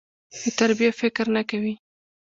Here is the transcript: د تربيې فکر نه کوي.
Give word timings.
د 0.41 0.43
تربيې 0.57 0.89
فکر 1.01 1.25
نه 1.35 1.41
کوي. 1.49 1.75